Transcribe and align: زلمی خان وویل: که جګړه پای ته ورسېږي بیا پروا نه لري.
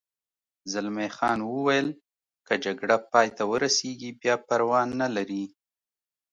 زلمی 0.71 1.09
خان 1.15 1.39
وویل: 1.43 1.87
که 2.47 2.53
جګړه 2.63 2.97
پای 3.11 3.27
ته 3.37 3.43
ورسېږي 3.51 4.11
بیا 4.21 4.35
پروا 4.47 4.81
نه 5.01 5.07
لري. 5.15 5.45